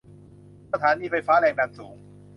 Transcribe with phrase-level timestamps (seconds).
[0.71, 1.95] สถานีไฟฟ้าแรงสูง